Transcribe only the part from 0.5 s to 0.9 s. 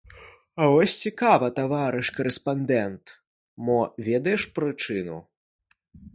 А